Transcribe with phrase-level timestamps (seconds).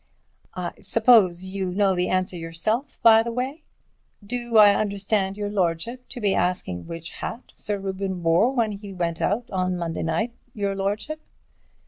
[0.55, 3.61] I suppose you know the answer yourself, by the way."
[4.25, 8.93] "Do I understand your lordship to be asking which hat Sir Reuben wore when he
[8.93, 11.21] went out on Monday night, your lordship?"